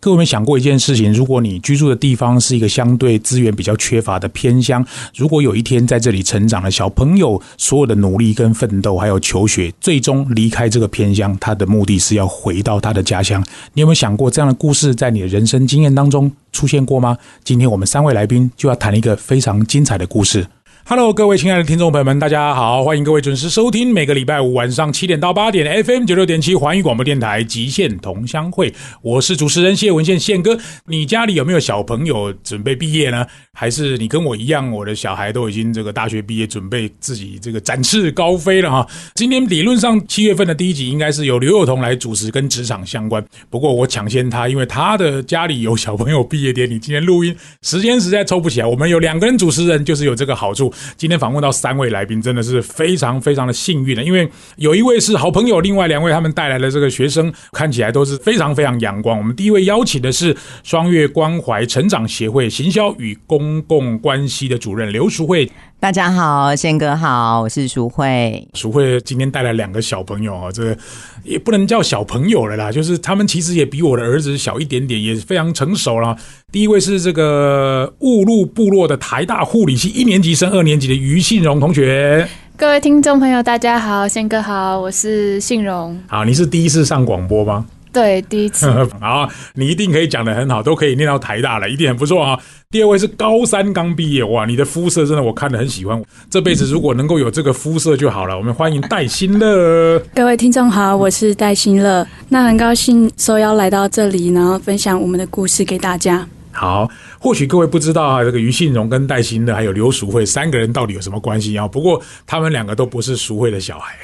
[0.00, 1.12] 各位有没想过一件事情？
[1.12, 4.84] 如果你居住的地方是一个相对资源比较缺乏的偏乡，
[5.16, 13.44] 如果有一天在这里成长的小朋友，所有的努力跟奋斗，还有求学，最终离开这个偏乡，他的目的是要回到他的家乡。
[13.74, 17.18] 你有没有想过这样的故事在你的人生经验当中出现过吗？
[17.42, 20.46] 今天我们三位来宾就要谈一个非常精彩的故事。
[20.90, 30.58] Hello，各位亲爱的听众朋友们，大家好，欢迎各位准时收听每个礼拜五晚上七点到八点 FM 九六点七环宇广播电台极限同乡会，我是主持人谢文宪宪哥。
[30.86, 33.26] 你家里有没有小朋友准备毕业呢？
[33.52, 38.86] 还是你跟我一样，我的小孩都已经这个大学毕业，准备自己这个展翅高飞了哈？
[39.14, 43.22] 今天理论上七月份的第一集应该是由刘幼彤来主持，跟职场相关。
[43.50, 48.66] 不过我抢先他，因为他的家里有小朋友毕业典礼，今天录音时间实在抽不起来。
[48.66, 50.72] 我们有两个人主持人，就是有这个好处。
[50.96, 59.16] 今天访问到三位来宾，真的是非常非常的幸运的，因为有一位是好朋友，另外两位他们带来的这个学生看起来都是非常非常阳光。
[59.18, 65.50] 我们第一位邀请的是双月关怀成长协会行销与公共关系的主任刘淑慧。
[65.80, 68.48] 大家好，宪哥好，我是淑慧。
[68.52, 70.76] 淑慧今天带来两个小朋友啊，这个
[71.22, 76.16] 也不能叫小朋友了啦，就是他们其实也比我的儿子小一点点，也非常成熟了。
[76.50, 82.28] 第一位是这个雾路部落的台大护理系一年级升二年级的于信荣同学。
[82.56, 85.96] 各位听众朋友，大家好，宪哥好，我是信荣。
[86.08, 87.64] 好，你是第一次上广播吗？
[87.98, 88.70] 对，第一次。
[89.00, 92.38] 好，你一定可以讲的很好，都可以念到台大了，一定很不错啊。
[92.70, 98.36] 第二位是高三刚毕业，哇，你的肤色真的我看的很喜欢，这辈子如果能够有这个肤色就好了。
[98.36, 99.98] 我们欢迎戴新乐。
[100.14, 106.28] 各位听众好，我是戴新乐，那很高兴受邀来到这里，然后分享我们的故事给大家。
[106.52, 111.68] 好，或许各位不知道啊，这个于信荣跟戴新的还有刘淑慧三个人到底有什么关系啊？
[111.68, 113.94] 不过他们两个都不是淑慧的小孩。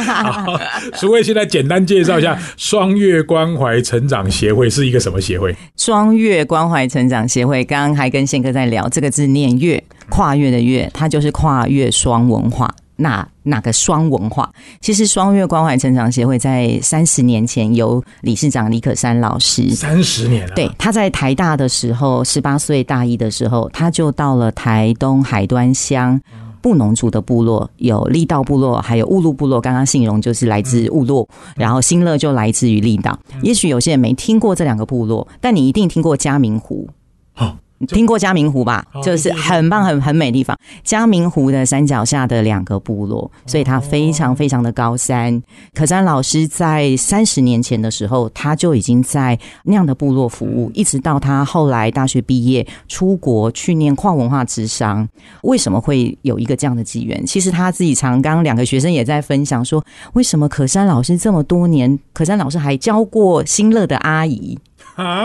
[0.98, 5.54] 淑慧现在简单介绍一下双月关怀成长协会是一个什么协会？
[5.76, 12.74] 双月关怀成长协会，刚刚还跟宪哥在聊，这个字念月，跨越的越，它就是跨越双文化。
[13.02, 14.48] 那哪个双文化？
[14.80, 20.54] 其实双月关怀成长协会在三十年前由理事长李可山老师，三十年了。
[20.54, 26.18] 对，他在台大的时候，十八岁大一的时候，他就到了台东海端乡
[26.60, 29.60] 布农族的部落，有力道部落，还有雾鹿部落。
[29.60, 33.18] 刚刚信荣就是来自雾鹿，然后新乐就来自于力道。
[33.42, 36.88] 也许有些人没听过这两个部落，但你一定听过嘉明湖。
[37.34, 37.56] 好。
[37.86, 38.84] 听过嘉明湖吧？
[39.02, 40.56] 就是很棒、很很美地方。
[40.82, 45.42] 嘉明湖的山脚下的两个部落，所以它非常非常的高山。
[45.74, 55.08] 可山老师在三十年前的时候，他就已经在那样的部落服务，一直到他后来大学毕业出国去念跨文化之商。
[55.42, 57.24] 为什么会有一个这样的机缘？
[57.26, 64.58] 其实他自己常刚刚两个学生也在分享说，为什么可山老师这么多年，可山老师还教过新乐的阿姨。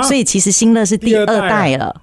[0.03, 1.95] 所以其实新乐是第二代了，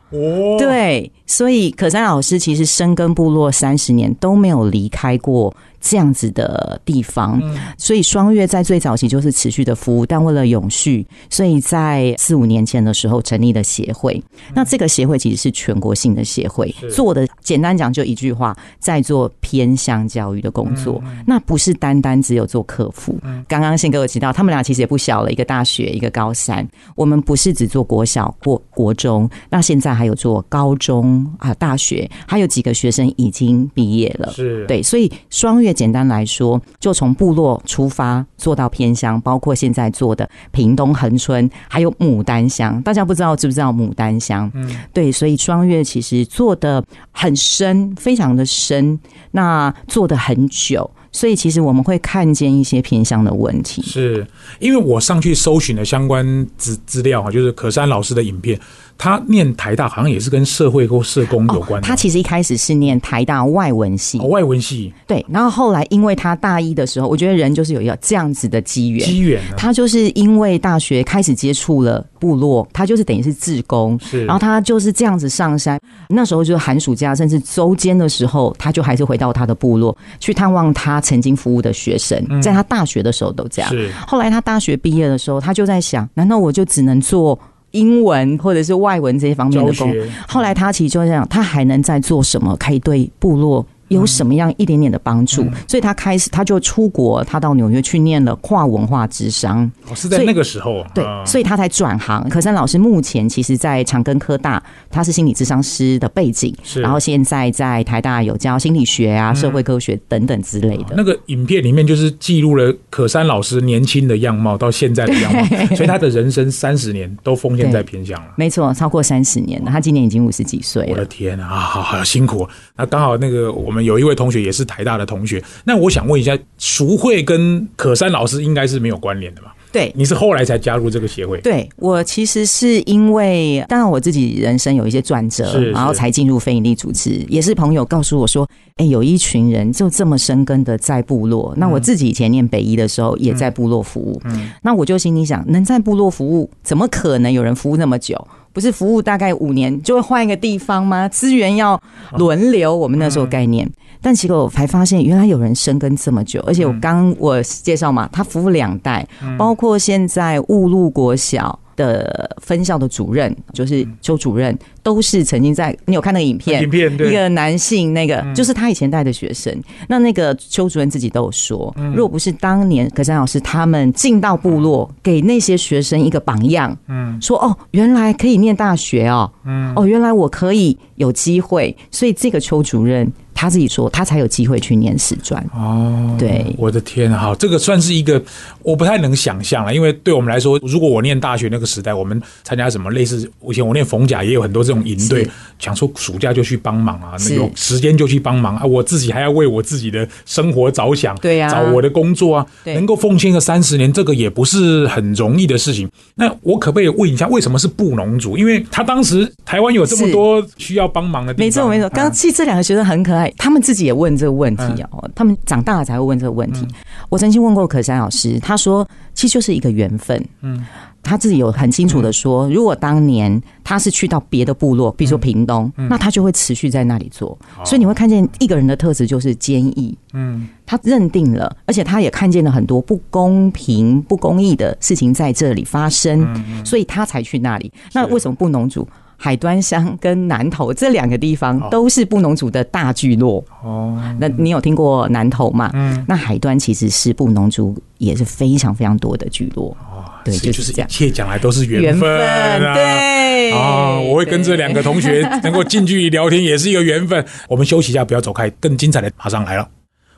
[0.59, 5.55] 对，所以可山老师其实深耕部落三十年都没有离开过。
[5.87, 7.39] 这样子的地方，
[7.77, 14.21] 所以双月在最早期就是持续的服务，但为了永续，所以在四五年前的时候成立了协会。
[14.55, 21.03] 那这个协会其实是全国性的协会，做的简单讲就一句话，在做偏向教育的工作。
[21.27, 23.15] 那不是单单只有做客服。
[23.47, 26.67] 刚刚先给我提到，他们俩其实也不小了，一个大学，一个高三。
[26.97, 34.33] 我们不是只做国小、国国中，那现在还有做高中啊，大学，还有几个学生已经毕业了。
[34.33, 35.74] 是对，所以双月。
[35.75, 42.81] 简单来说，就从部落出发做到偏乡，包括现在做的屏东恒春，还有牡丹乡。
[42.83, 44.51] 大家不知道知不知道牡丹乡？
[44.55, 48.99] 嗯，对，所以双月其实做的很深，非常的深，
[49.33, 50.91] 那做的很久。
[51.13, 54.27] 所以其实我们会看见一些偏向的问题，是
[54.59, 58.59] 因为我上去搜寻的相关资资料啊，就是可山老师的影片，
[58.99, 61.81] 他念台大好像也是跟社会或社工有关。
[61.83, 64.93] 他其实一开始是念台大外文系，外文系。
[65.07, 80.95] 对，然后后来因为他大一的时候，我觉得人就是有一个这样子的机缘，机缘，他就是因为大学开始接触了部落，他就是等于是自工，是，然后他就是这样子上山，那时候就是寒暑假甚至周间的时候，他就还是回到他的部落去探望他。
[81.05, 83.71] 曾经服务的学生，在他大学的时候都这样。
[84.07, 87.39] 后来他大学毕业的时候，他就在想：难道我就只能做
[87.75, 89.93] 英文或者是外文这些方面的工？
[90.27, 93.67] 后来他其实就这样，他还能再做什么，可以对部落？
[93.95, 99.71] 有什么样一点点的帮助，嗯所以他开始他就出国，他到纽约去念了跨文化智商。
[99.89, 102.29] 哦是在那个时候，对，啊所以他才转行。
[102.29, 110.95] 可山老师目前其实，在长庚科大，他是心理智商师的背景，是然后现在在台大有教心理学啊、社会科学等等之类的。
[110.97, 115.45] 那个影片里面就是记录了可山老师年轻的样貌到现在的样貌，
[115.77, 118.35] 所以他的人生三十年都奉献在偏向了。
[118.37, 121.05] 没错，超过三十年了，他今年已经五十几岁了我的。
[121.07, 122.49] 天啊，好好辛苦。
[122.77, 129.55] 那刚好那个我们有一位同学也是台大的同学，那我想问一下，淑慧跟可山老师应该是没有关联的吧？
[129.71, 131.41] 对，你是后来才加入这个协会？
[131.41, 141.53] 对我其实是因为，当然我自己人生有一些转折是，然后才进入非营利组织，也是朋友告诉我说，哎，有一群人就这么深根的在部落。
[141.57, 144.21] 那我自己以前念北医的时候，也在部落服务。
[144.27, 148.17] 嗯那我就心里想，能在部落服务，怎么可能有人服务那么久？
[148.55, 151.07] 不是服务大概五年就会换一个地方吗？
[151.07, 151.79] 资源要
[152.17, 153.71] 轮流，我们那时候概念。
[154.01, 159.07] 但结果我才发现，原来有人深耕这么久，而且我刚我介绍嘛，他服务两代，
[159.37, 161.59] 包括现在误入国小。
[161.77, 166.63] 的分校的主任就是邱主任，都是曾经在你有看那个影片？
[166.63, 167.09] 影片对。
[167.09, 169.55] 一个男性，那个、就是他以前带的学生。
[169.89, 185.45] 那那个邱主任自己都有说，如果不是当年葛山老师他们进到部落，给那些学生一个榜样，嗯，说哦，原来可以念大学哦，嗯，哦，原来我可以有机会，所以这个邱主任他自己说，他才有机会去念师专。
[185.55, 186.55] 哦，对。
[186.57, 188.23] 我的天啊，好，这个算是一个
[188.65, 201.51] 我不太能想象了，因为对我们来说，如果我念大学那个时代，我们参加什么类似，以前我念逢甲也有很多这种营队是，想说暑假就去帮忙啊，那是有时间就去帮忙啊，我自己还要为我自己的生活着想，对呀。
[201.51, 205.89] 找我的工作啊，能够奉献个三十年，这个也不是很容易的事情。
[206.15, 208.37] 那我可不可以问一下，为什么是布农族？
[208.37, 216.67] 因为他当时台湾有这么多需要帮忙的地方，没错没错，刚刚嗯其实这两个学生很可爱，他们自己也问这个问题哦，他们长大了才会问这个问题。
[217.11, 220.65] 我曾经问过可山老师，他说其实就是一个缘分，嗯。
[221.07, 227.39] 他自己有很清楚的说，如果当年他是去到别的部落，比如说屏东，那他就会持续在那里做。
[227.63, 236.27] 所以你会看见一个人的特质就是坚毅，嗯，他认定了，而且他也看见了很多不公平、不公义的事情在这里发生，
[236.65, 237.71] 所以他才去那里。
[237.93, 238.89] 那为什么不农族？
[239.25, 243.43] 海端乡跟南投这两个地方都是布农族的大聚落。
[243.63, 245.71] 哦，那你有听过南投吗？
[245.73, 249.75] 嗯，那海端其实是布农族也是非常非常多的聚落。
[249.91, 250.93] 哦对，就是这样一。
[250.93, 257.25] 切讲来都是缘分啊，对啊，我会跟这两个同学 能够近距离聊天，也是一个缘分。
[257.49, 259.67] 我们休息一下，不要走开，更精彩的马上来了。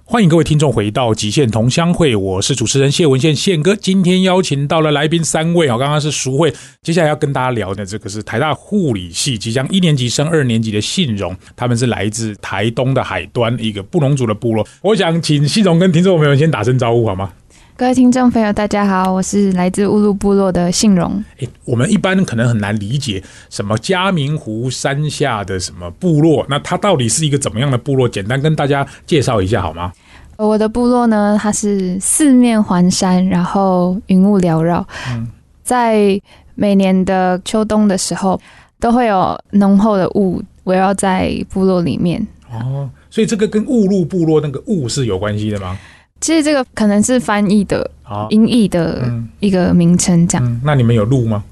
[0.08, 3.74] 欢迎各位听众回到《极限同乡会》，我是主持人谢文宪宪哥。
[3.74, 14.64] 今天邀请到了来宾三位哦，刚刚是淑慧，接下来要跟大家聊的这个是台大护理系即将一年级升二年级的信荣，他们是来自台东的海端一个布农族的部落。
[14.80, 17.32] 我想请信荣跟听众朋友们先打声招呼好吗？
[17.78, 21.22] 各位听众朋友，大家好，我是来自乌鲁部落的信荣。
[21.40, 28.08] 诶，我们一般可能很难理解什么嘉明湖山下的什么部落，那它到底是一个怎么样的部落？
[28.08, 29.92] 简单跟大家介绍一下好吗？
[30.38, 35.28] 我的部落呢，它是四面环山，然后云雾缭绕，嗯
[35.62, 36.18] 在
[36.54, 38.40] 每年的秋冬的时候，
[38.80, 42.26] 都会有浓厚的雾围绕在部落里面。
[42.50, 45.78] 哦，所以这个跟雾路部落那个雾是有关系的吗？
[46.20, 50.46] 其实这个可能是翻译的好，音译的嗯一个名称，这样。
[50.46, 51.44] 嗯，那你们有路吗？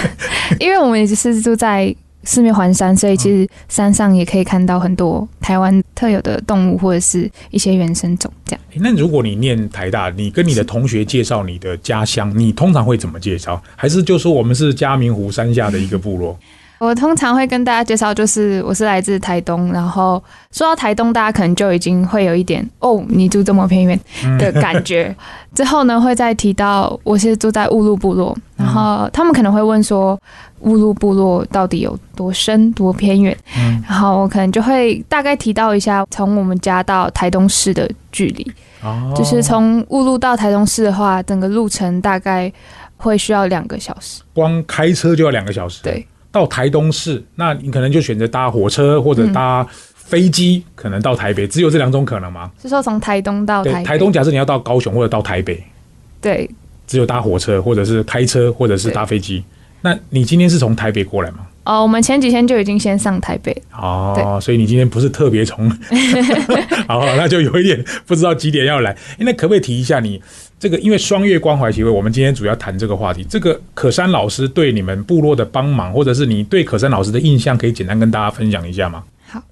[0.60, 8.60] 因为我们也是住在四面环山，所以其实山上也可以看到很多台湾特有的动物或者是一些原生种这样。
[8.72, 13.60] 诶那如果你念台大，你跟你的同学介绍你的家乡，你通常会怎么介绍？
[13.74, 16.38] 还是就说我们是嘉明湖山下的一个部落？
[16.80, 24.00] 我通常会跟大家介绍，就是我是来自台东，然后说到台东，大家可能就已经会有一点哦，你住这么偏远
[24.38, 25.14] 的感觉。
[25.54, 30.18] 之后呢，会再提到我是住在乌鲁部落，然后他们可能会问说，
[30.60, 33.36] 乌鲁部落到底有多深、多偏远？
[33.58, 42.50] 嗯然后我可能就会大概提到一下，从我们家到台东市的距离，哦，就是从乌鲁到台东市的话，整个路程大概
[42.96, 44.22] 会需要两个小时。
[44.32, 45.82] 光开车就要两个小时。
[45.82, 52.50] 对，到台东市，那你可能就选择搭火车或者搭飞机，可能到台北，只有这两种可能吗？
[52.60, 55.62] 是说从台东到，台北台东假设你要到高雄或者到台北，
[56.20, 56.48] 对
[56.86, 59.42] 只有搭火车或者是开车或者是搭飞机。
[59.82, 61.38] 那你今天是从台北过来吗？
[61.64, 65.70] 哦，我们前几天就已经先上台北，哦，所以你今天不是特别从
[66.88, 68.90] 好，那就有一点不知道几点要来。
[69.18, 70.20] 诶那可不可以提一下你
[70.60, 70.78] 这个？
[70.78, 73.24] 因为双月关怀协会，我们今天主要谈这个话题。
[73.24, 79.02] 这个可山老师对你们部落的帮忙，或者是你对可山老师的印象，可以简单跟大家分享一下吗？
[79.26, 79.42] 好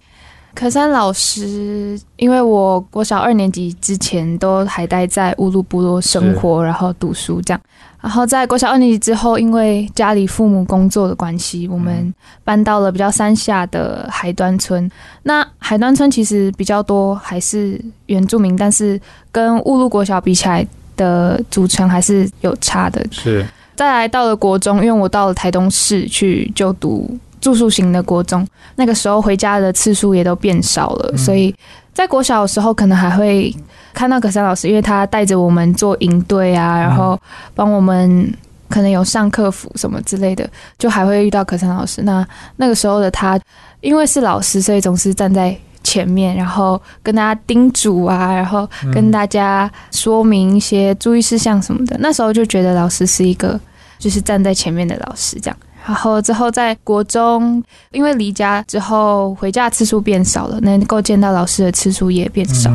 [0.54, 7.60] 可山老师，因为我国小二年级之前都还待在乌鲁部落生活，然后读书这样。
[8.00, 12.12] 然后在国小二年级之后，因为家里父母工作的关系，我们
[12.44, 14.88] 搬到了比较山下的海端村。
[15.22, 19.00] 那海端村其实比较多还是原住民，但是
[19.32, 20.66] 跟乌鲁国小比起来
[20.98, 23.02] 的组成还是有差的。
[23.10, 23.46] 是。
[23.74, 27.18] 再来到了国中，因为我到了台东市去就读。
[27.40, 31.54] 住宿型的国中，那个时候回家的次数也都变少了，所以
[31.94, 33.54] 在国小的时候，可能还会
[33.94, 37.16] 看到可山老师，因为他带着我们做营队啊，然后
[37.54, 38.28] 帮我们
[38.68, 42.02] 可能有上课服什么之类的，就还会遇到可山老师。
[42.02, 42.26] 那
[42.56, 43.38] 那个时候的他，
[43.82, 45.56] 因为是老师，所以总是站在
[45.88, 51.96] 前面，然后跟大家叮嘱啊，然后跟大家说明一些注意事项什么的。
[51.98, 53.58] 那时候就觉得老师是一个
[53.98, 55.56] 就是站在前面的老师，这样。
[55.86, 62.70] 然后之后在国中，因为离家之后回家次数变少了，能够见到老师的次数也变少。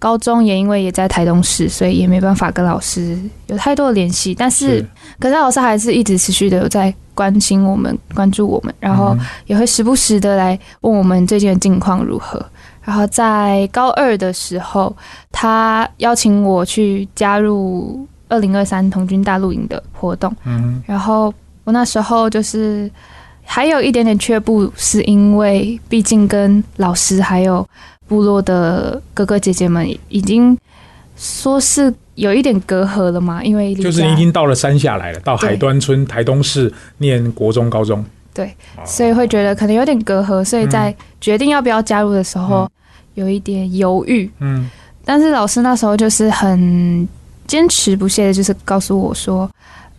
[0.00, 4.32] 高中也因为也在台东市，所以也没办法跟老师有太多的联系。
[4.32, 4.86] 但是，
[5.18, 12.44] 可是老师还是一直持续的有在关心我们、关注我们，然后也会时不时的来问我们最近的近况如何。
[12.82, 14.94] 然后在高二的时候，
[15.30, 20.34] 他邀请我去加入二零二三童军大露营的活动。
[20.44, 21.32] 嗯，然后。
[21.64, 22.90] 我那时候就是
[23.44, 27.62] 还有一点点却步，是因为毕竟跟老师还有
[28.06, 30.56] 部落的哥哥姐姐们已经
[31.18, 33.44] 说是有一点隔阂了嘛。
[33.44, 42.70] 因为就是你已经到了山下来了，到海端村台东市念国中、高中，对，所以会觉得可能有点隔阂，所以在决定要不要加入的时候
[43.14, 44.30] 有一点犹豫。
[44.38, 44.70] 嗯，
[45.04, 47.06] 但是老师那时候就是很
[47.46, 49.50] 坚持不懈的，就是告诉我说。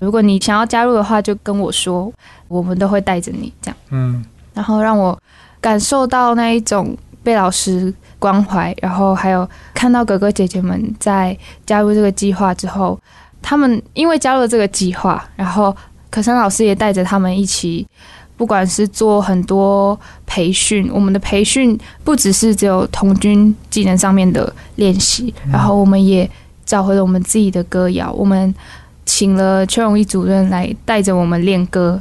[0.02, 2.10] 如果你想要加入的话，就跟我说，
[2.48, 3.78] 我们都会带着你这样。
[3.90, 4.24] 嗯，
[4.54, 5.22] 然后让我
[5.60, 6.96] 感受到那一种
[7.30, 13.00] 被老师关怀，然后还有看到哥哥姐姐们在加入这个计划之后，
[13.40, 15.76] 他们因为加入了这个计划，然后
[16.10, 17.86] 可山老师也带着他们一起，
[18.36, 19.96] 不管是做很多
[20.26, 26.28] 培训，我们的培训不只是只有童军技能上面的练习，然后我们也
[26.66, 28.52] 找回了我们自己的歌谣，我们。
[29.06, 32.00] 请了邱荣义主任来带着我们练歌。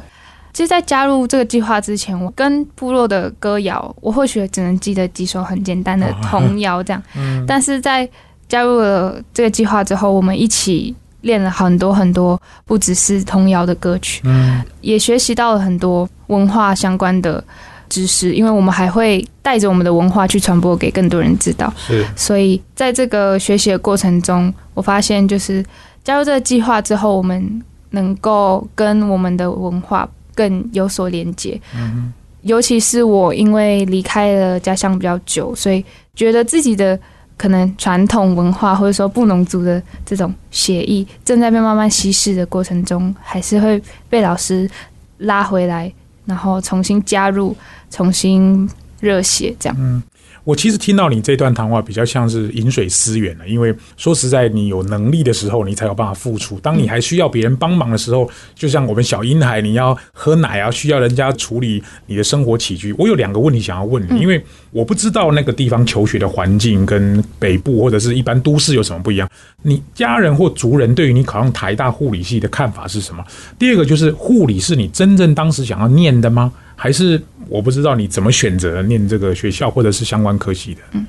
[0.59, 7.01] 其实，在加入这个计划之前，我跟部落的歌谣，我或许只能记得几首很简单的童谣这样。
[7.15, 7.45] 嗯。
[7.47, 8.09] 但是在
[8.49, 14.21] 加入了这个计划之后，我们一起练了很多很多，不只是童谣的歌曲。
[14.25, 14.61] 嗯。
[14.81, 17.45] 也学习到了很多文化相关的
[17.89, 21.73] 知识，因为我们还会带着我们的文化去传播给更多人知道。
[21.77, 22.05] 是。
[22.17, 25.65] 所以在这个学习的过程中，我发现就是。
[26.05, 30.09] 加入这个计划之后，我们能够跟我们的文化
[30.39, 31.61] 更有所连接。
[31.75, 36.97] 嗯，尤其是我因为离开了家乡比较久，所以觉得自己的
[37.37, 44.71] 可能传统文化或者说布农族的这种协议正在被慢慢稀释的过程中，还是会被老师
[45.19, 45.93] 拉回来，
[46.25, 47.57] 然后重新加入，
[47.91, 50.03] 重新热血这样。
[50.49, 53.47] 我其实听到你这段谈话，比较像是饮水思源了。
[53.47, 62.95] 因为说实在，你有能力的时候，你才有办法付出；当你还需要别人帮忙的时候，就像我们小婴孩，你要喝奶啊，需要人家处理你的生活起居。
[62.95, 69.29] 我有两个问题想要问你，因为我不知道那个地方求学的环境跟北部或者是一般都市有什么不一样。
[69.61, 73.23] 你家人或族人对于你考上台大护理系的看法是什么？
[73.59, 76.51] 第二个就是护理是你真正当时想要念的吗？
[76.81, 80.81] 还是我不知道你怎么选择念这个学校或者是相关科系的。
[80.93, 81.05] 嗯，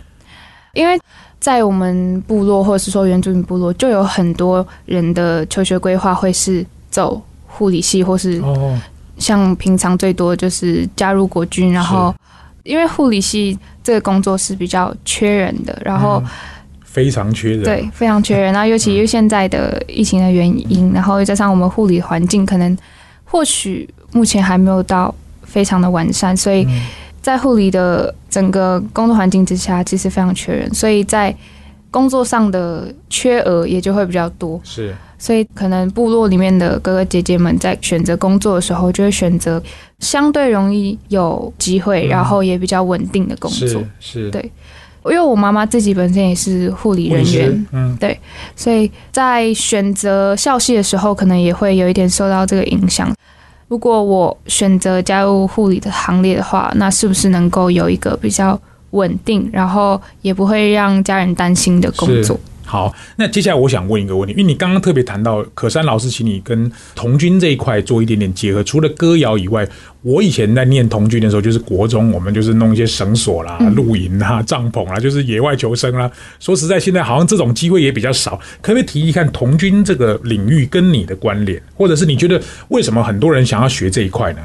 [0.74, 1.00] 因为
[1.40, 8.42] 在我们部落或者是说原住民部落，就有很多人的求学规划会是走护理系，或是
[9.20, 11.72] 像平常最多就是加入国军。
[11.72, 12.12] 然后，
[12.64, 16.20] 因为护理系这个工作是比较缺人的，然后
[16.84, 18.52] 非常缺人，对，非常缺人。
[18.52, 22.76] 然后，尤其因为现在的疫情的原因，然后又加上我们护理环境，可能
[23.24, 25.14] 或许目前还没有到。
[25.50, 26.66] 非常的完善，所以
[27.22, 31.36] 在护理的整个工作环境之下，其实非常缺人，所以在
[31.92, 34.62] 工作上的缺额也就会比较多。
[34.64, 39.62] 是，所以可能部落里面的哥哥姐姐们在选择工作的时候，就会选择
[40.00, 43.84] 相对容易有机会，然后也比较稳定的工作。
[44.00, 44.40] 是，对，
[45.06, 48.18] 因为我妈妈自己本身也是护理人员，嗯，对，
[48.56, 53.12] 所以在选择校系的时候，可能也会有一点受到这个影响。
[53.70, 58.60] 如果我选择加入护理的行列的话，那是不是能够有一个比较
[58.90, 62.38] 稳定，然后也不会让家人担心的工作？
[62.70, 68.64] 好，那接下来我想问一个问题，因为你刚刚特别谈到可山老师，请你跟童军这一块做一点点结合。
[68.64, 69.68] 除了歌谣以外，
[70.04, 76.12] 我以前在念童军的时候，就是国中，我们就是弄一些绳索啦、露营啦、帐篷啦，就是野外求生啦。
[76.40, 78.40] 说实在，现在好像这种机会也比较少。
[78.62, 84.40] 可不可以提一看童军这个领域跟你的关联，或者是你觉得为什么很多人想要学这一块呢？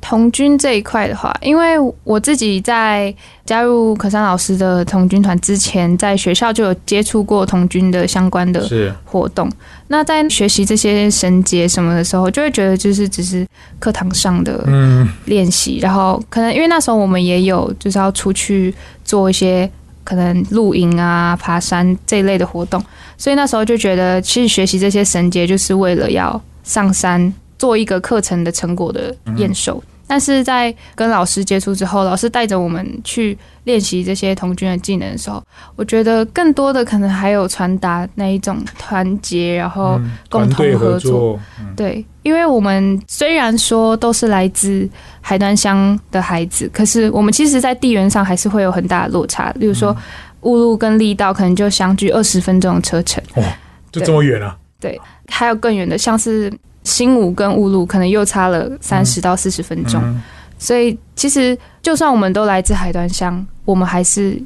[0.00, 3.14] 童军这一块的话，因为我自己在
[3.44, 9.50] 加入可山老师的童军团之前，在学校就有接触过童军的相关的活动。
[9.88, 13.46] 那在学习这些绳结什么的时候，就会觉得就是只是
[13.78, 19.68] 课堂上的嗯练习，然后可能因为那时候我们也有就是要出去做一些
[20.04, 22.82] 可能露营啊、爬山这一类的活动，
[23.18, 29.82] 所以那时候就觉得其实学习这些绳结就是为了要上山做一个课程的成果的验收。
[30.06, 35.40] 但是在跟老师接触之后，老师带着我们去练习这些童军的技能的时候，
[35.76, 41.40] 我觉得更多的可能还有传达那一种团结，然后嗯共同合合作作，
[41.76, 44.88] 对，因为我们虽然说都是来自
[45.20, 49.52] 海端乡的孩子，可是我们其实，在地缘上还是会有很大的落差。
[49.60, 49.96] 例如说，
[50.40, 53.44] 雾路跟力道可能就相距二十分钟的车程，哇
[53.92, 54.56] 就这么远啊？
[54.80, 56.52] 对，还有更远的，像是
[56.84, 60.00] 新武跟乌鲁，可能又差了三十到四十分钟。
[60.02, 60.22] 嗯
[60.62, 64.38] 所以，其实就算我们都来自海端乡，我们还是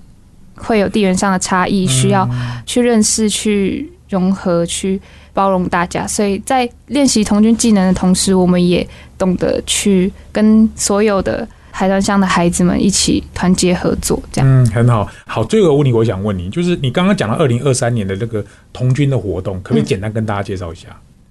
[0.54, 2.24] 会有地缘上的差异，需要
[2.64, 5.00] 去认识、去融合、去
[5.32, 6.06] 包容大家。
[6.06, 8.86] 所以在练习童军技能的同时，我们也
[9.18, 14.22] 懂得去跟所有的海端乡的孩子们一起团结合作。
[14.30, 15.10] 这样，嗯，很好。
[15.26, 20.86] 好，最后一个问题我想问你，就是你刚刚讲到二零二三年的那个童军的活动，可不可以简单跟大家介绍一下？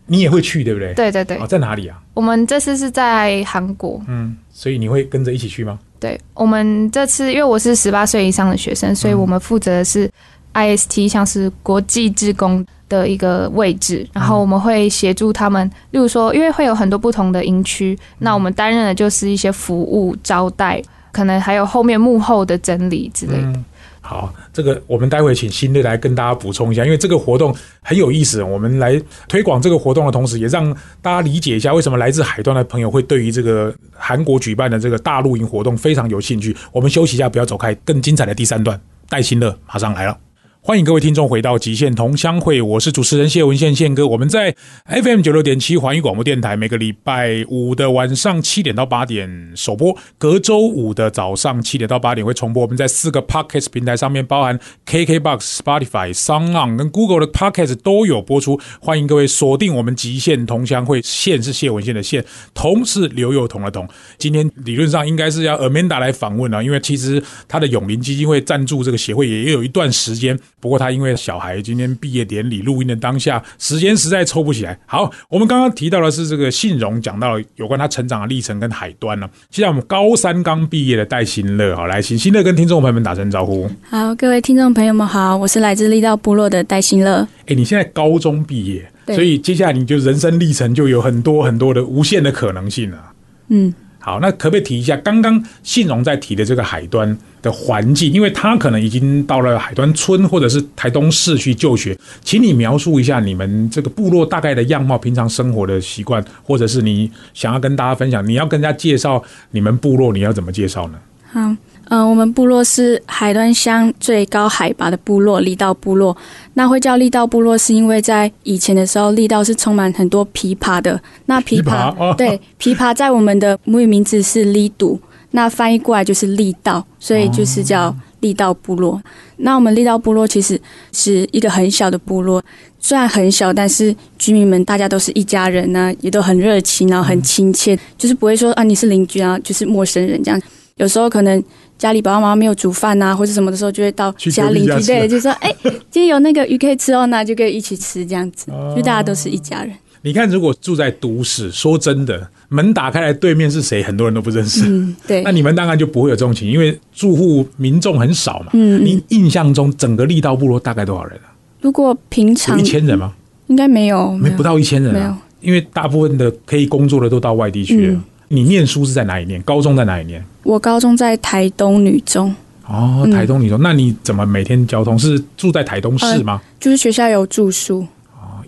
[0.05, 0.93] 你也会去，对不对？
[0.93, 1.98] 对对对哦，，在哪里啊？
[2.13, 4.01] 我们这次是在韩国。
[4.07, 5.79] 嗯，所以你会跟着一起去吗？
[6.00, 10.10] 对我们这次，因为我是十八岁以上的学生，所以我们负责的是
[10.53, 14.05] IST，像是国际职工的一个位置。
[14.12, 20.81] 然后我们会协助他们，例如说，因为会有很多不同的营区，那我们担任的就是一些服务招待，
[21.13, 23.43] 可能还有后面幕后的整理之类的。
[23.43, 23.65] 嗯，
[24.05, 28.43] 好，这个我们待会请新乐来跟大家补充一下，因为这个活动很有意思。
[28.43, 30.69] 我们来推广这个活动的同时，也让
[31.01, 36.53] 大家理解一下为什么来自海端的朋友会对于这个韩国举办的这个大露营活动非常有兴趣。
[36.74, 40.18] 我们休息一下，不要走开，更精彩的第三段，带新乐马上来了。
[40.65, 44.07] 欢迎各位听众回到极限同乡会，我是主持人谢文宪宪哥。
[44.07, 52.61] 我们在 FM 九六点七环宇广播电台，每个礼拜五的晚上七点到八点首播，隔周五的早上七点到八点会重播。
[52.61, 58.57] 我们在四个 Podcast 平台上面，包含 KKBox、Spotify、s o n g On 跟 Google 的 Podcast 都有播出。
[58.79, 62.23] 欢迎各位锁定我们极限同乡会，线是谢文宪的线，
[62.53, 63.85] 同是刘幼彤的彤。
[64.17, 74.79] 今天理论上应该是要 Amanda 来访问了，因为其实他的永林基金会赞助这个协会也有一段时间，不过他因为小孩今天毕业典礼录音的当下，时间实在抽不起来。
[74.85, 79.29] 好，我们刚刚提到的是这个信荣讲到了有关他成长的历程跟海端呢。
[79.51, 83.69] 现在我们高三刚毕业的戴新乐，好来，请新乐跟听众朋友们打声招呼。
[83.89, 87.27] 好，各位听众朋友们好，我是来自力道部落的戴新乐。
[87.47, 93.11] 哎，你现在高中毕业，所以接下来你就人生历程就有很多很多的无限的可能性了。
[93.49, 93.73] 嗯，
[94.05, 98.11] 好，那可不可以提一下刚刚信荣在提的这个海端的环境？
[98.11, 111.00] 因为他可能已经到了海端村或者是台东市去就学，请你描述一下你们这个部落大概的样貌、平常生活的习惯，或者是你想要跟大家分享，你要跟人家介绍你们部落，你要怎么介绍呢？
[111.31, 111.55] 好，
[111.89, 116.15] 嗯、我们部落是海端乡最高海拔的部落，力道部落。
[116.55, 121.00] 那会叫力道部落，是因为在以前的时候，力道是充满很多琵琶的。
[121.25, 125.00] 那琵琵琶哦 对琵琶在我们的母语名字是力度，
[125.31, 129.01] 那翻译过来就是力道，所以就是叫力道部落。
[129.37, 130.59] 那我们力道部落其实
[130.93, 132.41] 是一个很小的部落，
[132.79, 140.41] 虽然很小，但是居民们大家都是一家人呢、也都很热情，然后很亲切，就是不会说啊你是邻居啊，就是陌生人这样。
[140.77, 141.43] 有时候可能
[141.83, 145.53] 家里爸爸妈妈没有煮饭啊，或者什么的时候，就会到家邻居，隔壁家吃对，就说哎、
[145.91, 149.74] 今天有那个鱼可以吃哦，那就可以一起吃这样子，就大家都是一家人。
[150.01, 154.63] 你看，如果住在都市，说真的，门打开来对面是谁，很多人都不认识。
[154.65, 158.51] 嗯，对那，你们当然就不会有这种情，因为住户民众很少嘛。
[158.53, 161.35] 嗯你印象中整个力道部落大概多少人啊？
[161.59, 163.13] 如果平常一千人吗？
[163.48, 167.93] 应该没有，没不到一千人没有啊，因为大部分的可以工作的都到外地去了。
[167.93, 169.41] 嗯你念书是在哪里念？
[169.43, 170.24] 高中在哪里念？
[170.41, 172.33] 我高中在台东女中，
[172.67, 176.41] 哦，嗯台东你说，那你怎么每天交通是住在台东市吗？
[176.59, 177.85] 就是学校有住宿，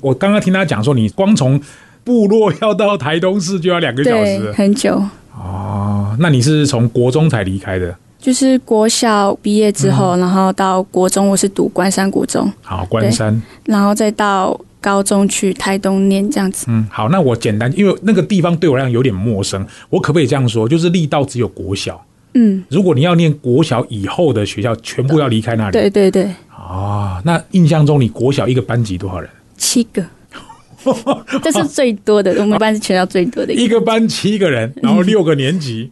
[0.01, 1.61] 我刚刚听他讲说，你光从
[2.03, 4.51] 部落要到台东市就要两个小对，时。
[4.53, 5.01] 很久。
[5.37, 7.95] 哦，那你是从国中才离开的？
[8.19, 16.67] 就是国小毕业之后，然后到国中，我是读关山国中，好，关山，然后再到高中去台东念这样子。
[16.69, 20.69] 嗯，好，那我简单，因为那个地方对我来讲有点陌生，我可不可以这样说？
[20.69, 25.71] 就是力道只有国小，嗯，如果你要念国小以后的学校，全部要离开那里。
[25.71, 29.27] 对对对，啊，那印象中你国小一个班级多少人？
[29.57, 30.05] 七个，
[31.43, 35.91] 这是最多的，我们班是全校最多的一个班七个人，然后六个年级。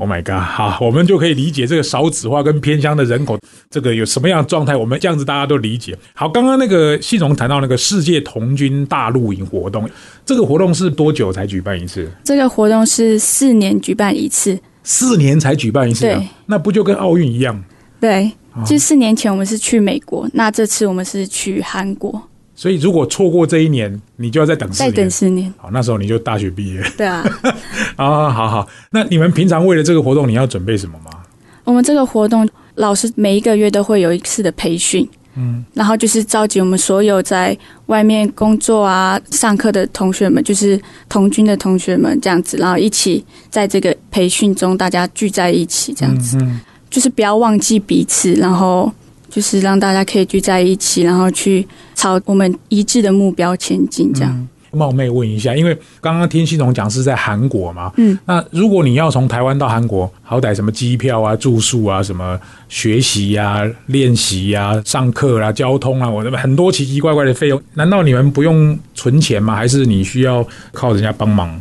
[0.00, 0.42] Oh my god！
[0.42, 3.38] 好，我们就可以理解这个少子化跟偏乡的人口
[3.70, 4.76] 这个有什么样的状态。
[4.76, 5.96] 我们这样子大家都理解。
[6.14, 9.88] 好，刚刚那个系总谈到那个世界童军大露营活动，
[10.24, 12.10] 这个活动是多久才举办一次？
[12.24, 16.06] 这个活动是四年举办一次，四年才举办一次、
[16.46, 17.62] 那不就跟奥运一样？
[18.00, 18.30] 对，
[18.64, 22.22] 就四年前我们是去美国，那这次我们是去韩国，
[22.58, 24.90] 所以如果错过这一年，你就要再等四再。
[24.90, 25.54] 等四年。
[25.56, 27.24] 好，那时候你就大学毕业对啊，
[27.94, 28.28] 啊。
[28.28, 31.10] 好好，那你们平常为了这个活动，你要准备什么吗？
[31.62, 48.92] 我们这个活动老师每一个月都会有一次的培训，嗯，然后就是召集我们所有在外面工作啊、上课的同学们，就是同军的同学们这样子，然后一起在这个培训中大家聚在一起，这样子，嗯就是不要忘记彼此，然后
[49.38, 54.32] 就是让大家可以聚在一起，然后去朝我们一致的目标前进，这样。
[54.34, 69.56] 嗯冒昧问一下，因为刚刚听系统讲是在韩国嘛，嗯，那如果你要从台湾到韩国，好歹什么机票啊、住宿啊、什么学习呀、练习呀、上课啊、交通啊，我这很多奇奇怪怪的费用，难道你们不用存钱吗？
[69.56, 71.58] 还是你需要靠人家帮忙？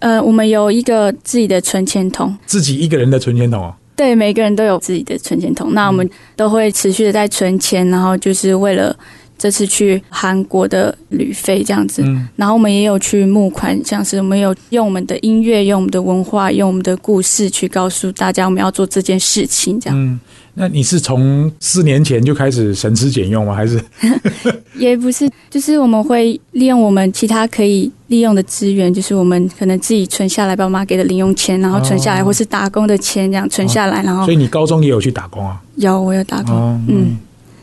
[0.00, 3.74] 呃，我们有一个自己的存钱筒，自己一个人的存钱筒哦？
[4.00, 5.74] 对，每个人都有自己的存钱筒。
[5.74, 8.96] 那我们都会持续的在存钱，然后就是为了
[9.36, 12.00] 这次去韩国的旅费这样子。
[12.02, 20.18] 嗯然后我们也有去募款，像是我们有用我们的音乐、用我们的文化、用我们的故事去告诉大家我们要做这件事情，这样、嗯，
[20.54, 23.54] 那你是从四年前就开始省吃俭用吗？
[23.54, 23.80] 还是
[24.76, 35.60] 也不是，就是我们会利用我们其他可以利用的资源，就是我们可能自己存下来，爸妈给的零用钱，然后存下来，哦或是打工的钱这样存下来，然后所以你高中也有去打工啊？
[35.76, 37.16] 有我有打工，哦，嗯，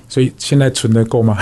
[0.08, 1.38] 所以现在存的够吗？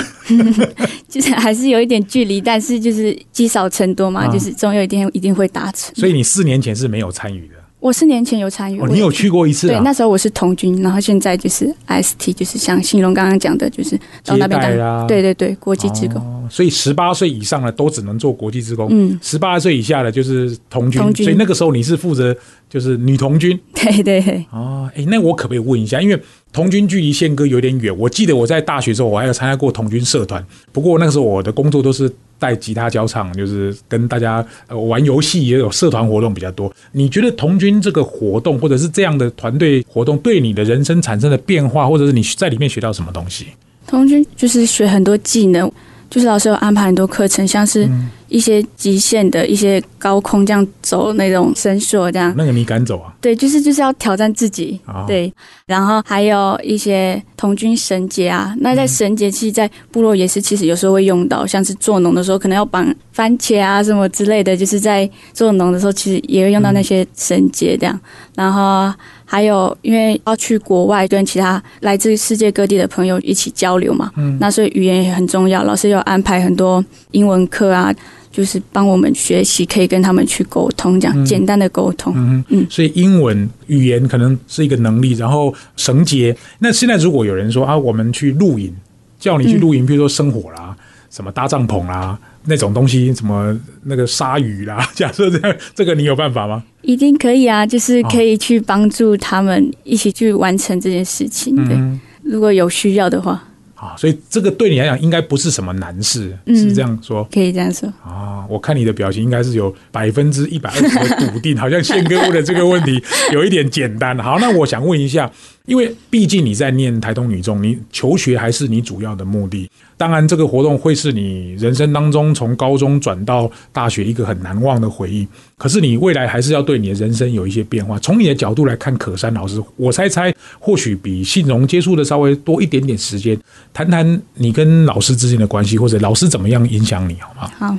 [1.08, 5.94] 就是还是有一点距离，但是就是积少成多嘛，啊就是总有一天一定会达成。
[5.96, 7.54] 所以你四年前是没有参与的
[7.86, 9.82] 我四年前有参与，哦，你有去过一次对，啊？
[9.86, 22.36] 那时候我是童军，然后现在就是 ST，就是像新龙刚刚讲的，就是到那边当，对对对，国际职工，哦所以十八岁以上的都只能做国际职工，嗯，十八岁以下的就是童军，童军所以那个时候你是负责
[22.68, 24.90] 就是女童军对对对，哦。
[24.96, 26.02] 哎，那我可不可以问一下？
[26.02, 26.20] 因为
[26.56, 30.42] 童军距离宪哥有点远，我记得我在大学的时候我还有参加过童军社团，
[30.72, 36.74] 不过那个时候我的工作都是带吉他教唱，就是跟大家呃玩游戏，也有社团活动比较多。
[36.94, 43.48] 你觉得童军这个活动或者是这样的团队活动对你的人生产生的变化，或者是你在里面学到什么东西？
[43.86, 45.70] 童军就是学很多技能，
[46.10, 53.14] 就是老师有安排很多课程，像是嗯一些极限的一些高空这样走那种绳索这样，那个你敢走啊？
[53.22, 55.32] 对，就是就是要挑战自己，哦对，
[55.66, 58.56] 然后还有一些童军绳结啊。
[58.60, 68.00] 那嗯在绳结，其实，在部落也是，其实有时候会用到，像是做农的时候，可能要绑番茄啊什么之类的，就是在做农的时候，其实也会用到那些绳结这样。
[68.36, 75.64] 然后还有，因为要去国外跟其他来自世界各地的朋友一起交流嘛，嗯那所以语言也很重要。
[75.64, 77.94] 老师有安排很多英文课啊。
[78.36, 82.12] 就是帮我们学习，可以跟他们去沟通，这样、嗯简单的沟通。
[82.18, 86.36] 嗯嗯所以英文语言可能是一个能力，然后绳结。
[86.60, 88.76] 那现在如果有人说啊，我们去露营，
[89.18, 90.76] 叫你去露营，比如说生火啦，
[91.10, 96.62] 什么搭帐篷啦，那种东西，什么那个鲨鱼啦， 假设这样，这个你有办法吗？
[96.82, 101.56] 一定可以啊，就是可以去帮助他们一起去完成这件事情。
[101.56, 103.42] 对，嗯，如果有需要的话，
[103.86, 107.88] 好，所以这个对你来讲应该不是什么难事，嗯是这样说可以这样说。
[108.04, 108.46] 啊？
[108.50, 114.18] 我看你的表情应该是有百分之一百二十的笃定，好像宪哥问的这个问题有一点简单。
[114.20, 115.32] 好，那我想问一下，
[115.66, 119.70] 因为毕竟你在念台东女中，你求学还是你主要的目的。
[119.98, 125.26] 当然，这个活动会是你人生当中从高中转到大学一个很难忘的回忆。
[125.58, 127.98] 可是你未来还是要对你的人生有一些变化。
[128.00, 133.40] 从你的角度来看，可山老师，我猜猜或许比信荣接触的稍微多一点点时间，
[133.74, 137.50] 谈谈你跟老师之间的关系，或者老师怎么样影响你，好吗？
[137.58, 137.78] 好，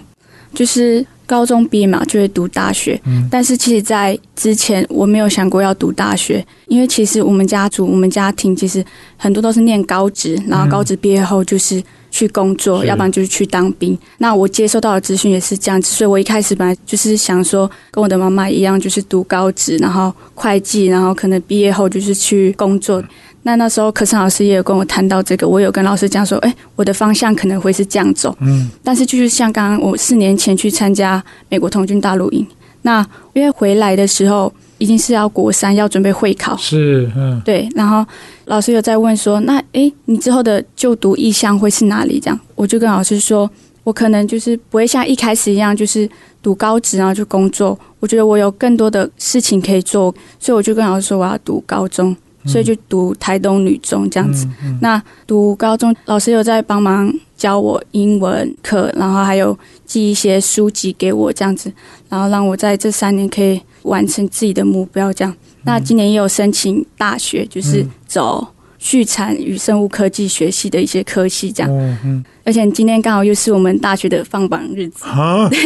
[0.54, 2.98] 就是高中毕业嘛，就会读大学。
[3.04, 8.84] 嗯但是其实，在之前我没有想过要读大学，因为其实我们家族、我们家庭其实
[9.16, 13.98] 很多都是念高职，然后高职毕业后就是去工作，是要不然就是去当兵。
[14.18, 23.02] 那我接收到的资讯也是这样子，所以我一开始本来就是想说，跟我的妈妈一样，就是读高职，然后会计，然后可能毕业后就是去工作。
[23.46, 28.36] 那那时候课程老师也有跟我谈到这个，我有跟老师讲说，哎，我的方向可能会是这样走。
[28.40, 32.44] 嗯，但是就是像刚刚我四年前去参加美国童军大陆营，
[32.82, 38.04] 那因为回来的时候已经是要国三，要准备会考，是嗯对，然后
[38.46, 42.18] 老师有在问说，那诶，你之后的就读意向会是哪里？
[42.18, 43.48] 这样，我就跟老师说，
[43.84, 46.10] 我可能就是不会像一开始一样，就是
[46.42, 47.78] 读高职然后就工作。
[48.00, 52.14] 我觉得我有更多的事情可以做，所以我就跟老师说我要读高中，
[52.46, 54.46] 所以就读台东女中这样子。
[54.80, 61.72] 那读高中，老师有在帮忙教我英文课，然后还有寄一些书籍给我这样子，
[62.08, 65.34] 然后让我在这三年可以完成自己的目标这样。
[65.64, 68.46] 那今年也有申请大学，就是走
[68.86, 71.72] 畜产与生物科技学系的一些科系这样。
[71.72, 75.58] 嗯嗯而且今天刚好又是我们大学的放榜日子，啊， 对，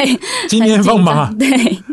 [0.49, 1.47] 今天放榜对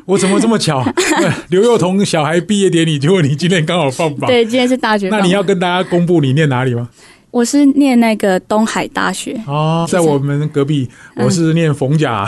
[0.05, 0.81] 我怎么这么巧？
[0.95, 4.29] 对 刘幼彤小孩毕业典礼，结果你今天刚好放榜。
[4.29, 5.09] 对，今天是大学。
[5.09, 6.87] 那你要跟大家公布你念哪里吗？
[7.29, 12.25] 我是念那个东海大学，哦，在我们隔壁，我是念逢甲，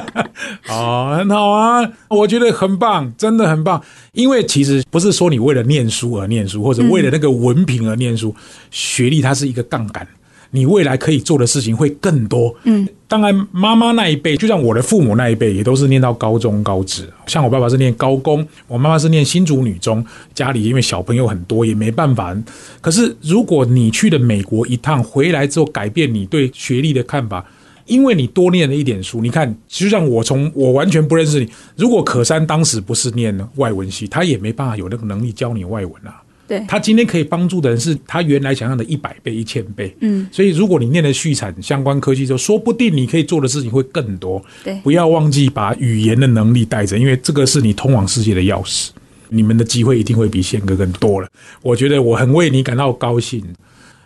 [0.68, 3.82] 哦，很好啊，我觉得很棒，真的很棒。
[4.12, 8.34] 因为其实不是说你为了念书而念书，或者为了那个文凭而念书，
[8.70, 10.06] 学历它是一个杠杆。
[10.54, 12.54] 你未来可以做的事情会更多。
[12.62, 17.12] 嗯，当然，妈妈那一辈，就像我的父母那一辈，也都是念到高中、高职。
[17.26, 20.06] 像我爸爸是念高工，我妈妈是念新竹女中。
[20.32, 22.32] 家里因为小朋友很多，也没办法。
[22.80, 27.44] 可是如果你去了美国一趟，回来之后改变你对学历的看法，
[27.86, 29.20] 因为你多念了一点书。
[29.20, 36.22] 你看，就像我从我完全不认识你，如果可山当时不是念外文系，他也没办法有那个能力教你外文啊。
[36.46, 39.94] 对，他今天可以帮助的人是他原来想象的一百倍、一千倍。
[40.00, 44.44] 嗯，所以如果你念的畜产相关科技之后，说不定你可以做的事情会更多。
[44.62, 48.88] 对不要忘记把语言的能力带着，因为这个是你通往世界的钥匙。
[49.30, 51.26] 你们的机会一定会比宪哥更多了。
[51.62, 53.42] 我觉得我很为你感到高兴。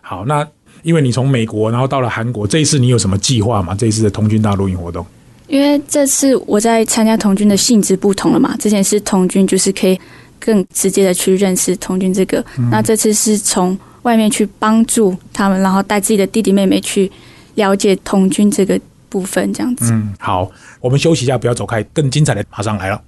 [0.01, 0.47] 好，那
[0.83, 3.75] 因为你从美国然后到了韩国，这一次你有什么计划吗？
[3.75, 5.05] 这一次的童军大陆营活动？
[5.49, 9.99] 因为这次我在参加童军的性质不同了嘛，之前是童军就是可以
[10.39, 17.11] 更直接的去认识童军这个，那这次是从外面去帮助他们，然后带自己的弟弟妹妹去
[17.55, 19.93] 了解童军这个部分，这样子。
[19.93, 23.01] 嗯，好，我们休息一下，不要走开，更精彩的马上来了。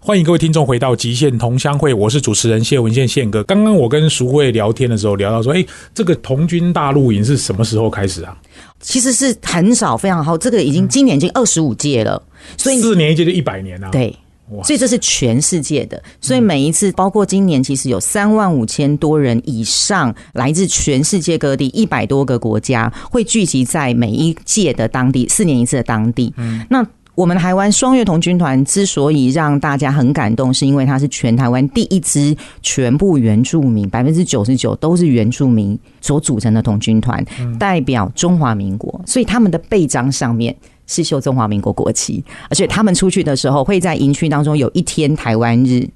[0.00, 3.42] 欢迎各位听众回到极限同乡会，我是主持人谢文宪宪哥。
[3.42, 8.34] 刚刚我跟淑慧聊天的时候聊到说，哎，这个童军大露营是什么时候开始啊？
[8.80, 10.38] 其实是很少，非常好。
[10.38, 12.22] 这个已经今年已经二十五届了，
[12.56, 14.16] 所以四年一届就一百年啊。，对。
[14.50, 26.32] 哇所以这是全世界的，所以每一次，包括今年，其实有三万五千多人以上，来自全世界各地一百多个国家，会聚集在每一届的当地，四年一次的当地。
[26.38, 37.22] 嗯，那我们台湾双月童军团之所以让大家很感动，是因为它是全台湾第一支全部原住民，百分之九十九都是原住民所组成的童军团，
[37.58, 40.56] 代表中华民国，所以他们的背章上面。
[40.88, 45.88] 是绣中华民国国旗，而且他们出去的时候会在营区当中有一天台湾日，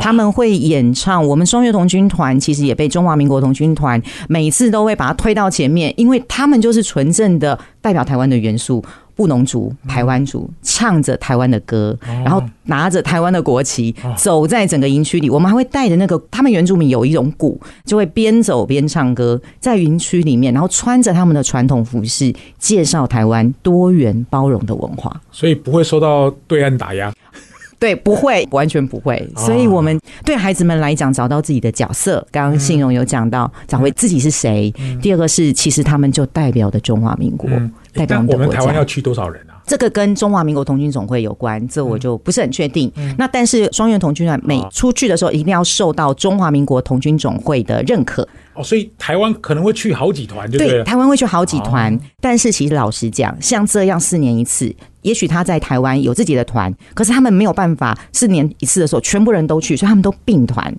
[0.00, 1.24] 他们会演唱。
[1.24, 8.82] 我们双月童军团其实也被中华民国童军团每次都会把它推到前面，因为他们就是纯正的代表台湾的元素。
[9.20, 15.28] 布农族、台湾族唱着台湾的歌，然后拿着台湾的国旗，走在整个营区里。
[15.28, 25.20] 我们还会带着那个他们原住民有一种鼓，就会边走边唱歌，在营区里面，然后穿着他们的传统服饰，介绍台湾多元包容的文化。
[25.30, 27.12] 所以不会受到对岸打压。
[27.80, 29.26] 对，不会，完全不会。
[29.36, 32.24] 所以，我们对孩子们来讲，找到自己的角色。
[32.30, 34.72] 刚刚信荣有讲到，找回自己是谁。
[35.00, 38.50] 第二个是，其实他们就代表的中华民国，嗯，代表但我们。
[38.50, 39.56] 台湾要去多少人啊？
[39.66, 42.92] 这个跟中华民国童军总会有关，这我就不是很确定。
[43.16, 48.26] 那但是双元童军团每出去的时候，一定要受到中华民国童军总会的认可。
[48.54, 60.74] 哦，所以台湾可能会去好几团，就对对，台湾会去好几团，哦但是其实老实讲，像这样四年一次，也许他在台湾有自己的团，可是他们没有办法四年一次的时候全部人都去，所以他们都并团。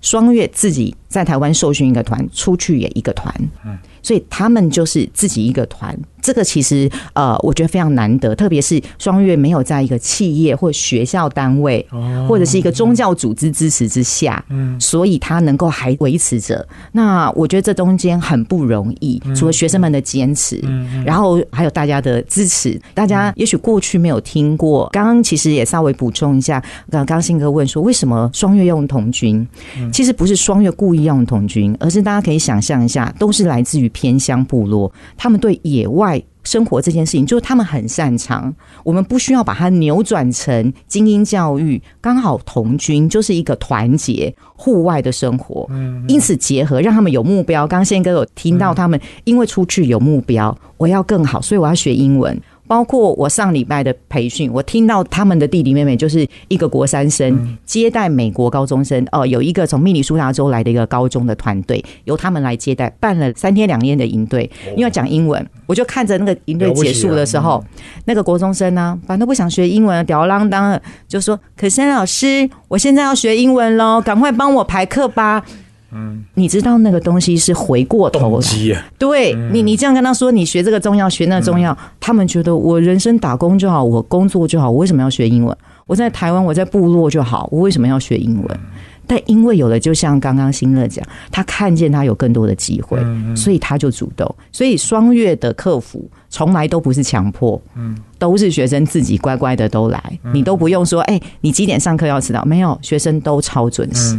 [0.00, 3.34] 双月自己在台湾受训一个团，出去也一个团，
[3.64, 5.98] 嗯所以他们就是自己一个团。
[6.26, 11.86] 这个其实呃，我觉得非常难得，特别是双月没有在一个企业或学校单位，
[12.28, 16.66] 或者是一个宗教组织支持之下，嗯所以他能够还维持着。
[16.90, 20.60] 那我觉得这中间很不容易，除了学生们的坚持，
[21.04, 22.76] 然后还有大家的支持。
[22.92, 26.60] 大家也许过去没有听过，刚刚其实也稍微补充一下。
[26.90, 29.46] 刚刚信哥问说，为什么双月用童军？
[29.92, 36.15] 其实不是双月故意用童军，而是大家可以想象一下，都是来自于偏乡部落，他们对野外
[36.46, 38.54] 生活这件事情，就是他们很擅长，
[38.84, 45.68] 我们不需要把它扭转成精英教育，刚好同军就是一个团结户外的生活，
[46.06, 47.66] 因此结合让他们有目标。
[47.66, 52.40] 刚刚宪哥有听到他们因为出去有目标，我要更好，所以我要学英文。
[52.66, 67.64] 包括我上礼拜的培训，我听到他们的弟弟妹妹就是一个国三生接待美国高中生哦，有一个从密尼苏达州来的一个高中的团队，由他们来接待，办了三天两夜的营队，因为讲英文，我就看着那个营队结束的时候，
[68.04, 75.44] 那个国中生呢，反正都不想学英文，吊儿郎当的就说：“可是老师，我现在要学英文喽，赶快帮我排课吧。”
[75.92, 85.56] 嗯，你知道那个东西是回过头来，对你，你这样跟他说，你学这个中药，学那个中药，他们觉得我人生打工就好，我工作就好，我为什么要学英文？
[85.86, 88.60] 我在台湾，我在部落就好，我为什么要学英文？
[89.06, 92.98] 但因为有了，就像刚刚新乐讲，他看见他有更多的机会，
[93.36, 94.34] 所以他就主动。
[94.50, 102.44] 所以双月的客服从来都不是强迫，嗯，都是学生自己乖乖的都来，你都不用说，哎，你几点上课要迟到？
[102.44, 104.18] 没有，学生都超准时。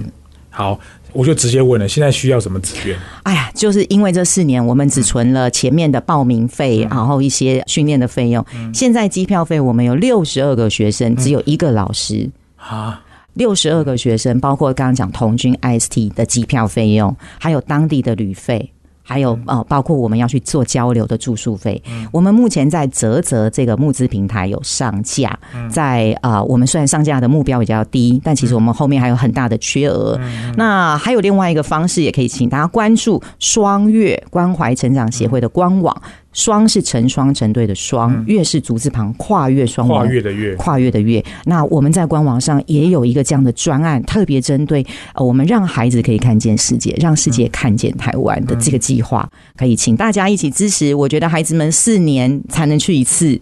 [0.50, 0.80] 好。
[1.18, 2.96] 我就直接问了，现在需要什么资源？
[3.24, 8.46] 哎呀，就是因为这四年我们只存了前面的报名费，然后一些训练的费用。
[8.72, 13.02] 现在机票费我们有六十二个学生，只有一个老师啊，
[13.34, 18.72] 六十二个学生，包括刚刚讲童军 IST 的机票费用，还有当地的旅费。
[19.08, 25.40] 还有呃，包括我们要去做交流的住宿费，我们目前在泽泽这个募资平台有上架，
[25.72, 30.20] 在啊，我们虽然上架的目标比较低，但其实我们后面还有很大的缺额。
[30.58, 35.96] 那还有另外一个方式，也可以请大家关注双月关怀成长协会的官网。
[36.38, 41.24] 双是成双成对的双，月是足字旁，跨越双跨越的越，跨越的越。
[41.46, 50.94] 那我们在官网上也有一个这样的专案，特别针对呃，我们让孩子可以看见世界，让世界看见台湾的这个计划，可以请大家一起支持。
[50.94, 53.42] 我觉得孩子们四年才能去一次。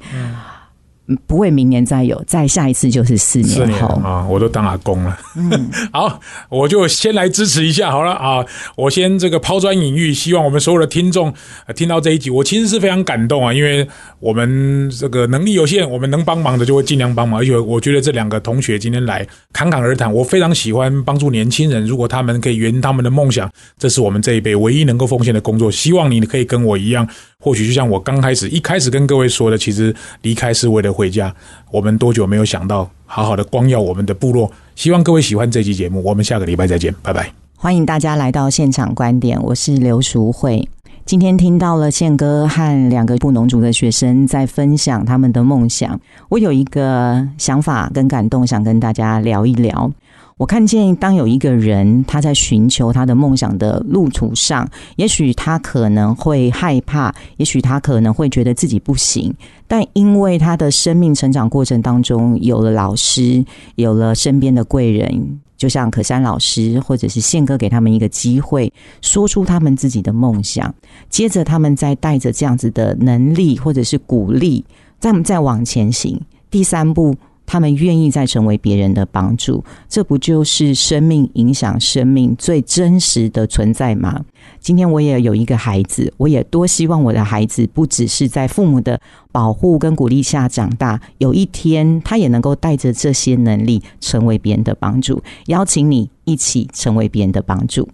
[1.27, 4.25] 不会明年再有，再下一次就是四年后啊！
[4.27, 5.17] 我都当阿公了。
[5.35, 8.43] 嗯， 好，我就先来支持一下好了啊！
[8.75, 11.33] 我先这个抛砖引玉，希望我们所有的听众
[11.75, 13.53] 听到这一集，我其实是非常感动啊！
[13.53, 13.87] 因为
[14.19, 17.39] 我们这个能力有限，我们能帮忙的就会尽量帮忙。
[17.39, 21.85] 而且我觉得这两个同学今天来侃侃而谈，我非常喜欢帮助年轻人。
[21.85, 25.69] 如果他们可以圆他们的梦想，这是我们这一辈唯一能够奉献的工作。
[25.69, 27.07] 希望你可以跟我一样。
[27.45, 31.31] 或许就像我刚开始一开始跟各位说的，其实离开是为了回家。
[31.69, 34.51] 我们多久没有想到好好的光耀我们的部落？
[34.75, 37.31] 希望各位喜欢这期节目，我们下个礼拜再见，拜拜！
[37.55, 40.67] 欢迎大家来到现场观点，我是刘淑慧。
[41.05, 49.91] 今天听到了宪哥和两个布农族的学生在分享他们的梦想，我有一个想法跟感动，想跟大家聊一聊。
[50.37, 59.33] 我看见，当有一个人他在寻求他的梦想的路途上，也许他可能会害怕，也许他可能会觉得自己不行，
[59.65, 63.45] 但因为他的生命成长过程当中有了老师，
[63.75, 68.69] 有了身边的贵人，就像可山老师或者是宪哥给他们一个机会，
[69.01, 70.75] 说出他们自己的梦想，
[71.09, 74.65] 接着他们再带着这样子的能力或者是鼓励，
[74.99, 76.19] 他们再往前行。
[76.51, 77.15] 第三步。
[77.45, 84.23] 他们愿意再成为别人的帮助，这不就是生命影响生命最真实的存在吗？
[84.59, 88.99] 今天我也有一个孩子，我也多希望我的孩子不只是在父母的
[89.31, 95.21] 保护跟鼓励下长大，有一天他也能够带着这些能力成为别人的帮助。
[95.47, 97.87] 邀请你一起成为别人的帮助。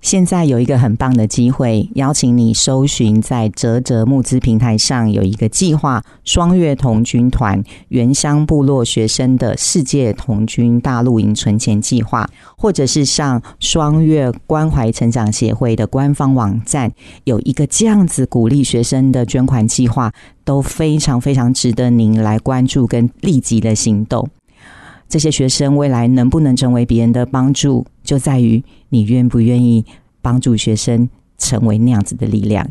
[0.00, 16.90] 现在有一个很棒的机会，邀请你搜寻在泽泽募资平台上有一个计划——双月童军团原乡部落学生的世界童军大陆营存钱计划，或者是上双月关怀成长协会的官方网站，
[17.24, 20.12] 有一个这样子鼓励学生的捐款计划，
[20.44, 24.28] 都非常非常值得您来关注跟立即的行动。
[25.08, 29.84] 这些学生未来能不能成为别人的帮助，就在于你愿不愿意
[30.20, 32.68] 帮助学生成为那样子的力量。